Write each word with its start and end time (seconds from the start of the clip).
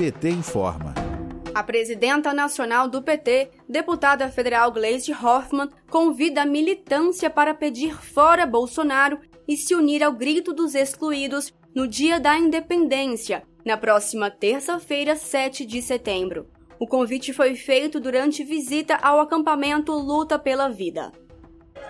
PT 0.00 0.30
informa. 0.30 0.94
A 1.54 1.62
presidenta 1.62 2.32
nacional 2.32 2.88
do 2.88 3.02
PT, 3.02 3.50
deputada 3.68 4.30
federal 4.30 4.72
Gleisi 4.72 5.12
Hoffmann, 5.12 5.68
convida 5.90 6.40
a 6.40 6.46
militância 6.46 7.28
para 7.28 7.52
pedir 7.52 7.94
fora 8.02 8.46
Bolsonaro 8.46 9.18
e 9.46 9.58
se 9.58 9.74
unir 9.74 10.02
ao 10.02 10.12
grito 10.12 10.54
dos 10.54 10.74
excluídos 10.74 11.52
no 11.74 11.86
Dia 11.86 12.18
da 12.18 12.38
Independência, 12.38 13.42
na 13.62 13.76
próxima 13.76 14.30
terça-feira, 14.30 15.16
7 15.16 15.66
de 15.66 15.82
setembro. 15.82 16.48
O 16.78 16.86
convite 16.86 17.34
foi 17.34 17.54
feito 17.54 18.00
durante 18.00 18.42
visita 18.42 18.96
ao 19.02 19.20
acampamento 19.20 19.92
Luta 19.92 20.38
pela 20.38 20.70
Vida. 20.70 21.12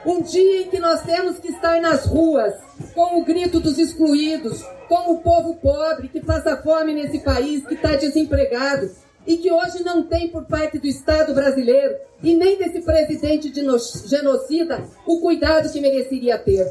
Um 0.04 0.22
dia 0.22 0.62
em 0.62 0.70
que 0.70 0.78
nós 0.78 1.02
temos 1.02 1.38
que 1.38 1.48
estar 1.48 1.80
nas 1.80 2.06
ruas, 2.06 2.54
com 2.94 3.20
o 3.20 3.24
grito 3.24 3.60
dos 3.60 3.78
excluídos, 3.78 4.62
com 4.88 5.12
o 5.12 5.18
povo 5.18 5.56
pobre 5.56 6.08
que 6.08 6.20
passa 6.20 6.56
fome 6.56 6.94
nesse 6.94 7.18
país, 7.18 7.66
que 7.66 7.74
está 7.74 7.96
desempregado, 7.96 8.90
e 9.26 9.36
que 9.36 9.52
hoje 9.52 9.84
não 9.84 10.02
tem 10.02 10.28
por 10.28 10.44
parte 10.46 10.78
do 10.78 10.86
Estado 10.86 11.34
brasileiro 11.34 11.94
e 12.22 12.34
nem 12.34 12.56
desse 12.56 12.80
presidente 12.80 13.50
de 13.50 13.60
genocida 14.08 14.82
o 15.06 15.20
cuidado 15.20 15.70
que 15.70 15.80
mereceria 15.80 16.38
ter. 16.38 16.66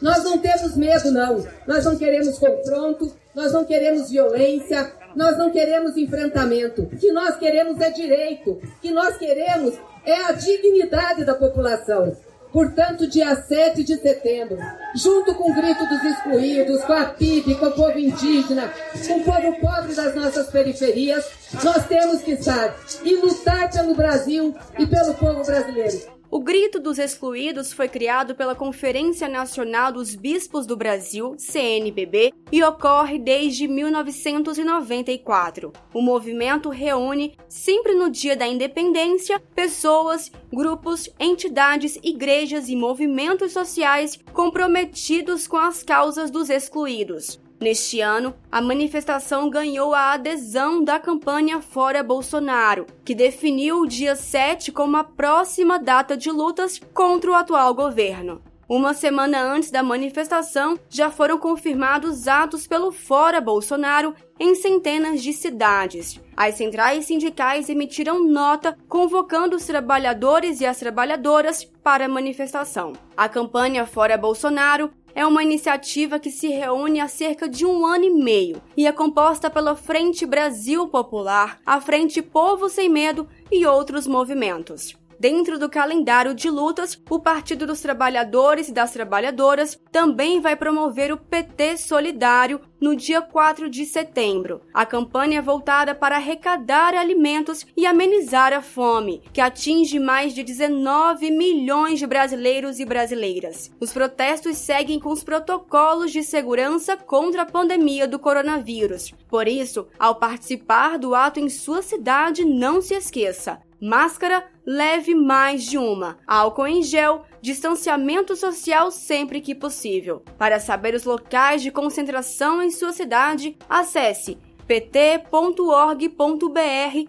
Nós 0.00 0.22
não 0.22 0.36
temos 0.36 0.76
medo, 0.76 1.10
não. 1.10 1.46
Nós 1.66 1.84
não 1.84 1.96
queremos 1.96 2.38
confronto, 2.38 3.16
nós 3.34 3.52
não 3.52 3.64
queremos 3.64 4.10
violência, 4.10 4.92
nós 5.14 5.38
não 5.38 5.50
queremos 5.50 5.96
enfrentamento. 5.96 6.82
O 6.82 6.96
que 6.96 7.10
nós 7.10 7.36
queremos 7.36 7.80
é 7.80 7.90
direito, 7.90 8.50
o 8.50 8.80
que 8.80 8.90
nós 8.90 9.16
queremos 9.16 9.74
é 10.04 10.24
a 10.24 10.32
dignidade 10.32 11.24
da 11.24 11.34
população. 11.34 12.14
Portanto, 12.56 13.06
dia 13.06 13.36
7 13.36 13.84
de 13.84 13.98
setembro, 13.98 14.56
junto 14.94 15.34
com 15.34 15.50
o 15.50 15.54
grito 15.54 15.86
dos 15.90 16.02
excluídos, 16.02 16.82
com 16.84 16.94
a 16.94 17.04
PIB, 17.04 17.54
com 17.56 17.66
o 17.66 17.72
povo 17.72 17.98
indígena, 17.98 18.72
com 19.06 19.18
o 19.18 19.24
povo 19.24 19.60
pobre 19.60 19.94
das 19.94 20.14
nossas 20.14 20.46
periferias, 20.46 21.22
nós 21.62 21.86
temos 21.86 22.22
que 22.22 22.30
estar 22.30 22.74
e 23.04 23.14
lutar 23.16 23.70
pelo 23.70 23.94
Brasil 23.94 24.56
e 24.78 24.86
pelo 24.86 25.12
povo 25.12 25.44
brasileiro. 25.44 26.15
O 26.28 26.40
Grito 26.40 26.80
dos 26.80 26.98
Excluídos 26.98 27.72
foi 27.72 27.88
criado 27.88 28.34
pela 28.34 28.56
Conferência 28.56 29.28
Nacional 29.28 29.92
dos 29.92 30.16
Bispos 30.16 30.66
do 30.66 30.76
Brasil, 30.76 31.36
CNBB, 31.38 32.32
e 32.50 32.64
ocorre 32.64 33.16
desde 33.16 33.68
1994. 33.68 35.72
O 35.94 36.02
movimento 36.02 36.68
reúne, 36.68 37.36
sempre 37.48 37.94
no 37.94 38.10
dia 38.10 38.36
da 38.36 38.46
independência, 38.46 39.40
pessoas, 39.54 40.32
grupos, 40.52 41.08
entidades, 41.20 41.96
igrejas 42.02 42.68
e 42.68 42.74
movimentos 42.74 43.52
sociais 43.52 44.18
comprometidos 44.32 45.46
com 45.46 45.56
as 45.56 45.84
causas 45.84 46.28
dos 46.28 46.50
excluídos. 46.50 47.38
Neste 47.58 48.00
ano, 48.00 48.34
a 48.52 48.60
manifestação 48.60 49.48
ganhou 49.48 49.94
a 49.94 50.12
adesão 50.12 50.84
da 50.84 51.00
campanha 51.00 51.62
Fora 51.62 52.02
Bolsonaro, 52.02 52.86
que 53.02 53.14
definiu 53.14 53.80
o 53.80 53.86
dia 53.86 54.14
7 54.14 54.70
como 54.70 54.96
a 54.98 55.04
próxima 55.04 55.78
data 55.78 56.16
de 56.16 56.30
lutas 56.30 56.78
contra 56.92 57.30
o 57.30 57.34
atual 57.34 57.74
governo. 57.74 58.42
Uma 58.68 58.94
semana 58.94 59.40
antes 59.40 59.70
da 59.70 59.80
manifestação, 59.80 60.76
já 60.90 61.08
foram 61.08 61.38
confirmados 61.38 62.26
atos 62.26 62.66
pelo 62.66 62.90
Fora 62.90 63.40
Bolsonaro 63.40 64.12
em 64.40 64.56
centenas 64.56 65.22
de 65.22 65.32
cidades. 65.32 66.20
As 66.36 66.56
centrais 66.56 67.06
sindicais 67.06 67.68
emitiram 67.68 68.28
nota 68.28 68.76
convocando 68.88 69.56
os 69.56 69.64
trabalhadores 69.64 70.60
e 70.60 70.66
as 70.66 70.78
trabalhadoras 70.78 71.64
para 71.64 72.06
a 72.06 72.08
manifestação. 72.08 72.92
A 73.16 73.28
campanha 73.28 73.86
Fora 73.86 74.18
Bolsonaro 74.18 74.90
é 75.16 75.26
uma 75.26 75.42
iniciativa 75.42 76.18
que 76.18 76.30
se 76.30 76.48
reúne 76.48 77.00
há 77.00 77.08
cerca 77.08 77.48
de 77.48 77.64
um 77.64 77.86
ano 77.86 78.04
e 78.04 78.10
meio 78.10 78.62
e 78.76 78.86
é 78.86 78.92
composta 78.92 79.48
pela 79.48 79.74
Frente 79.74 80.26
Brasil 80.26 80.86
Popular, 80.88 81.58
a 81.64 81.80
Frente 81.80 82.20
Povo 82.20 82.68
Sem 82.68 82.90
Medo 82.90 83.26
e 83.50 83.64
outros 83.64 84.06
movimentos. 84.06 84.94
Dentro 85.18 85.58
do 85.58 85.70
calendário 85.70 86.34
de 86.34 86.50
lutas, 86.50 87.00
o 87.08 87.18
Partido 87.18 87.66
dos 87.66 87.80
Trabalhadores 87.80 88.68
e 88.68 88.72
das 88.72 88.92
Trabalhadoras 88.92 89.80
também 89.90 90.40
vai 90.40 90.54
promover 90.56 91.10
o 91.10 91.16
PT 91.16 91.78
Solidário 91.78 92.60
no 92.78 92.94
dia 92.94 93.22
4 93.22 93.70
de 93.70 93.86
setembro. 93.86 94.60
A 94.74 94.84
campanha 94.84 95.38
é 95.38 95.42
voltada 95.42 95.94
para 95.94 96.16
arrecadar 96.16 96.94
alimentos 96.94 97.66
e 97.74 97.86
amenizar 97.86 98.52
a 98.52 98.60
fome, 98.60 99.22
que 99.32 99.40
atinge 99.40 99.98
mais 99.98 100.34
de 100.34 100.42
19 100.42 101.30
milhões 101.30 101.98
de 101.98 102.06
brasileiros 102.06 102.78
e 102.78 102.84
brasileiras. 102.84 103.70
Os 103.80 103.92
protestos 103.92 104.58
seguem 104.58 105.00
com 105.00 105.10
os 105.10 105.24
protocolos 105.24 106.12
de 106.12 106.22
segurança 106.22 106.94
contra 106.94 107.42
a 107.42 107.46
pandemia 107.46 108.06
do 108.06 108.18
coronavírus. 108.18 109.14
Por 109.28 109.48
isso, 109.48 109.86
ao 109.98 110.16
participar 110.16 110.98
do 110.98 111.14
ato 111.14 111.40
em 111.40 111.48
sua 111.48 111.80
cidade, 111.80 112.44
não 112.44 112.82
se 112.82 112.94
esqueça: 112.94 113.60
Máscara, 113.80 114.44
leve 114.66 115.14
mais 115.14 115.62
de 115.62 115.78
uma. 115.78 116.18
Álcool 116.26 116.66
em 116.66 116.82
gel, 116.82 117.24
distanciamento 117.40 118.34
social 118.34 118.90
sempre 118.90 119.40
que 119.40 119.54
possível. 119.54 120.22
Para 120.36 120.58
saber 120.58 120.94
os 120.94 121.04
locais 121.04 121.62
de 121.62 121.70
concentração 121.70 122.60
em 122.60 122.70
sua 122.70 122.92
cidade, 122.92 123.56
acesse 123.68 124.36
pt.org.br 124.66 126.10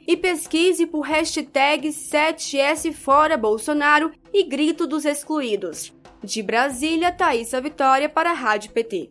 e 0.07 0.15
pesquise 0.15 0.85
por 0.85 1.01
hashtag 1.01 1.89
7S 1.89 2.93
Fora 2.93 3.35
Bolsonaro 3.35 4.11
e 4.31 4.43
Grito 4.43 4.85
dos 4.85 5.05
Excluídos. 5.05 5.91
De 6.23 6.43
Brasília, 6.43 7.11
Thaisa 7.11 7.59
Vitória 7.59 8.07
para 8.07 8.29
a 8.29 8.33
Rádio 8.33 8.71
PT. 8.71 9.09